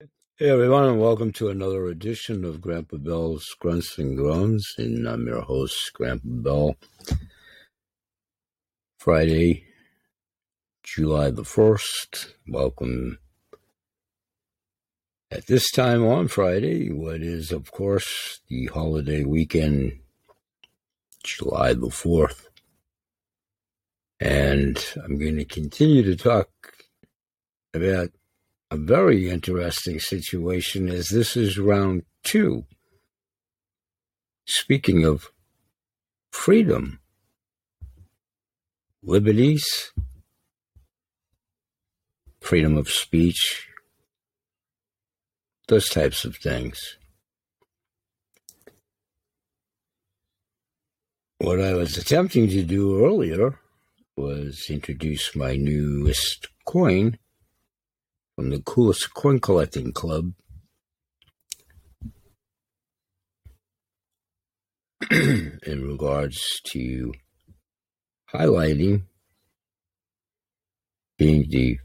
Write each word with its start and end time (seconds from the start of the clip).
Hey 0.00 0.48
everyone, 0.48 0.84
and 0.84 0.98
welcome 0.98 1.30
to 1.32 1.50
another 1.50 1.86
edition 1.88 2.42
of 2.46 2.62
Grandpa 2.62 2.96
Bell's 2.96 3.54
Grunts 3.58 3.98
and 3.98 4.16
Groans, 4.16 4.74
and 4.78 5.06
I'm 5.06 5.26
your 5.26 5.42
host, 5.42 5.92
Grandpa 5.92 6.26
Bell. 6.26 6.76
Friday, 8.98 9.66
July 10.82 11.30
the 11.30 11.42
1st. 11.42 12.32
Welcome 12.48 13.18
at 15.30 15.46
this 15.46 15.70
time 15.70 16.06
on 16.06 16.28
Friday, 16.28 16.90
what 16.90 17.20
is, 17.20 17.52
of 17.52 17.70
course, 17.70 18.40
the 18.48 18.68
holiday 18.68 19.24
weekend, 19.24 19.98
July 21.22 21.74
the 21.74 21.88
4th. 21.88 22.46
And 24.18 24.82
I'm 25.04 25.18
going 25.18 25.36
to 25.36 25.44
continue 25.44 26.02
to 26.04 26.16
talk 26.16 26.48
about 27.74 28.08
a 28.70 28.76
very 28.76 29.28
interesting 29.28 29.98
situation 29.98 30.88
as 30.88 31.08
this 31.08 31.36
is 31.36 31.58
round 31.58 32.04
two. 32.22 32.64
Speaking 34.46 35.04
of 35.04 35.30
freedom, 36.30 37.00
liberties, 39.02 39.92
freedom 42.40 42.76
of 42.76 42.88
speech, 42.88 43.68
those 45.66 45.88
types 45.88 46.24
of 46.24 46.36
things. 46.36 46.96
What 51.38 51.60
I 51.60 51.74
was 51.74 51.96
attempting 51.96 52.48
to 52.50 52.62
do 52.62 53.04
earlier 53.04 53.58
was 54.16 54.66
introduce 54.68 55.34
my 55.34 55.56
newest 55.56 56.48
coin 56.66 57.18
from 58.40 58.48
the 58.48 58.62
coolest 58.62 59.12
coin 59.12 59.38
collecting 59.38 59.92
club. 59.92 60.32
in 65.10 65.86
regards 65.86 66.62
to 66.64 67.12
highlighting 68.32 69.02
being 71.18 71.44
the 71.50 71.78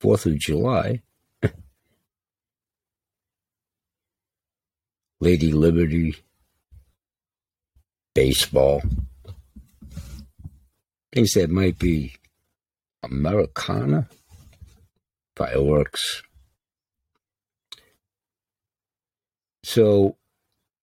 4th 0.00 0.26
of 0.26 0.38
July, 0.38 1.02
Lady 5.20 5.50
Liberty, 5.50 6.14
baseball, 8.14 8.80
things 11.12 11.32
that 11.32 11.50
might 11.50 11.80
be 11.80 12.14
Americana 13.02 14.08
fireworks. 15.40 16.22
So, 19.64 20.18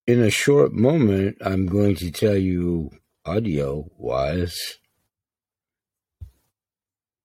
in 0.08 0.20
a 0.24 0.32
short 0.32 0.74
moment, 0.74 1.38
I'm 1.42 1.68
going 1.68 1.96
to 1.98 2.10
tell 2.10 2.36
you 2.36 2.90
audio 3.24 3.88
wise 3.98 4.80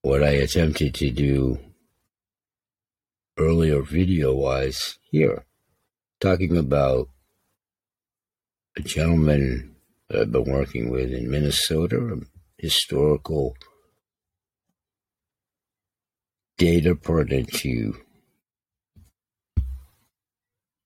what 0.02 0.22
I 0.22 0.32
attempted 0.44 0.94
to 0.96 1.10
do 1.10 1.58
earlier 3.38 3.80
video 3.80 4.34
wise 4.34 4.98
here, 5.10 5.46
talking 6.20 6.58
about 6.58 7.08
a 8.76 8.82
gentleman 8.82 9.74
that 10.10 10.20
I've 10.20 10.32
been 10.32 10.52
working 10.52 10.90
with 10.90 11.10
in 11.12 11.30
Minnesota, 11.30 11.96
a 11.96 12.16
historical 12.58 13.56
data 16.62 16.94
to 17.44 17.96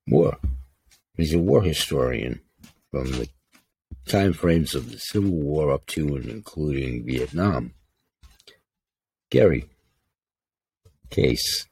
war. 0.07 0.39
He's 1.19 1.35
a 1.35 1.39
war 1.39 1.63
historian 1.63 2.41
from 2.91 3.13
the 3.13 3.29
time 4.09 4.33
frames 4.33 4.75
of 4.75 4.91
the 4.91 4.99
Civil 4.99 5.33
War 5.33 5.71
up 5.71 5.85
to 5.89 6.17
and 6.17 6.31
including 6.31 7.05
Vietnam. 7.05 7.75
Gary 9.31 9.69
Case. 11.11 11.67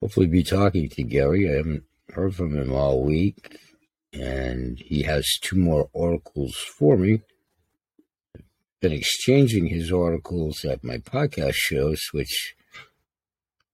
Hopefully 0.00 0.26
be 0.26 0.42
talking 0.42 0.88
to 0.88 1.02
Gary. 1.02 1.52
I 1.52 1.56
haven't 1.56 1.84
heard 2.14 2.36
from 2.36 2.56
him 2.56 2.72
all 2.72 3.04
week, 3.04 3.58
and 4.14 4.78
he 4.78 5.02
has 5.02 5.38
two 5.42 5.56
more 5.56 5.90
articles 5.94 6.56
for 6.56 6.96
me 6.96 7.20
been 8.86 8.96
exchanging 8.96 9.66
his 9.66 9.90
articles 9.90 10.64
at 10.64 10.84
my 10.84 10.96
podcast 10.96 11.54
shows, 11.54 12.00
which 12.12 12.54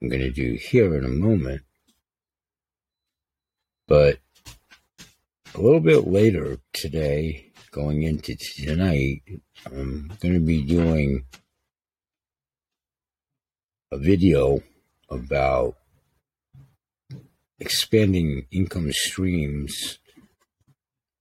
I'm 0.00 0.08
going 0.08 0.22
to 0.22 0.30
do 0.30 0.54
here 0.54 0.96
in 0.96 1.04
a 1.04 1.08
moment. 1.08 1.60
But 3.86 4.20
a 5.54 5.60
little 5.60 5.80
bit 5.80 6.06
later 6.06 6.60
today, 6.72 7.52
going 7.72 8.04
into 8.04 8.34
tonight, 8.36 9.20
I'm 9.66 10.10
going 10.18 10.32
to 10.32 10.40
be 10.40 10.62
doing 10.62 11.26
a 13.90 13.98
video 13.98 14.62
about 15.10 15.76
expanding 17.58 18.46
income 18.50 18.90
streams 18.92 19.98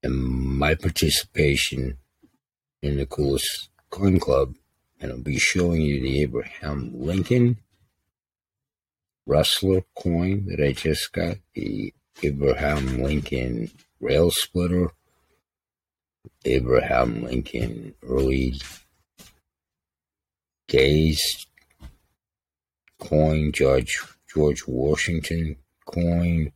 and 0.01 0.15
my 0.15 0.75
participation 0.75 1.97
in 2.81 2.95
the 2.95 3.05
coolest 3.05 3.70
coin 3.91 4.19
club, 4.19 4.55
and 4.99 5.11
I'll 5.11 5.19
be 5.19 5.37
showing 5.37 5.81
you 5.81 6.01
the 6.01 6.23
Abraham 6.23 6.91
Lincoln 6.95 7.57
Rustler 9.27 9.83
coin 9.95 10.47
that 10.47 10.65
I 10.65 10.71
just 10.71 11.11
got, 11.13 11.37
the 11.53 11.93
Abraham 12.23 13.03
Lincoln 13.03 13.69
Rail 13.99 14.31
Splitter, 14.31 14.91
Abraham 16.45 17.23
Lincoln 17.23 17.93
early 18.03 18.55
days 20.67 21.47
coin, 22.99 23.51
George 23.51 23.99
George 24.33 24.63
Washington 24.67 25.57
coin. 25.85 26.51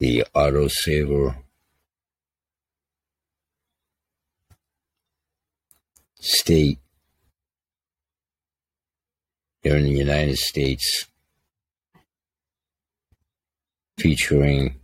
The 0.00 0.24
autosaver 0.34 1.36
state 6.22 6.78
here 9.62 9.76
in 9.76 9.84
the 9.84 9.90
United 9.90 10.38
States, 10.38 11.08
featuring 13.98 14.76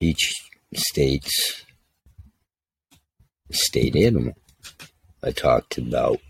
each 0.00 0.34
state's 0.74 1.64
state 3.50 3.96
animal. 3.96 4.34
I 5.22 5.30
talked 5.30 5.78
about 5.78 6.20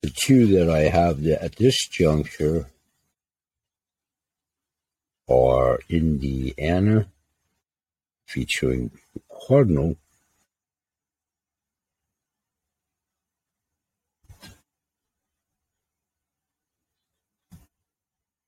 the 0.00 0.10
two 0.10 0.46
that 0.58 0.70
I 0.70 0.84
have 0.88 1.26
at 1.26 1.56
this 1.56 1.86
juncture 1.88 2.70
are 5.28 5.80
Indiana, 5.90 7.08
featuring 8.26 8.90
Cardinal 9.46 9.96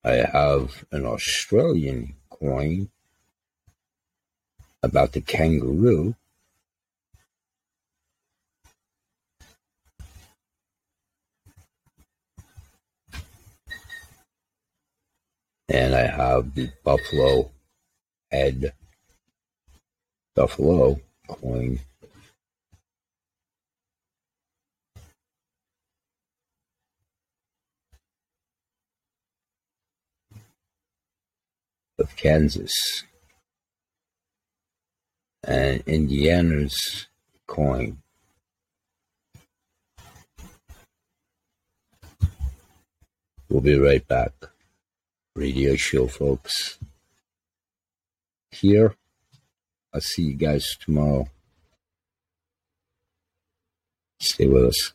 I 0.06 0.16
have 0.16 0.84
an 0.92 1.06
Australian 1.06 2.16
coin 2.28 2.90
about 4.82 5.12
the 5.12 5.22
kangaroo. 5.22 6.14
And 15.70 15.94
I 15.94 16.06
have 16.06 16.54
the 16.54 16.70
buffalo 16.84 17.50
head 18.30 18.74
buffalo 20.34 21.00
coin. 21.26 21.80
Of 31.98 32.16
Kansas 32.16 32.72
and 35.42 35.82
Indiana's 35.86 37.08
coin. 37.46 37.98
We'll 43.48 43.60
be 43.60 43.78
right 43.78 44.06
back. 44.06 44.32
Radio 45.36 45.76
show, 45.76 46.06
folks. 46.06 46.78
Here. 48.50 48.94
I'll 49.92 50.00
see 50.00 50.22
you 50.22 50.34
guys 50.34 50.76
tomorrow. 50.80 51.28
Stay 54.18 54.46
with 54.46 54.64
us. 54.64 54.92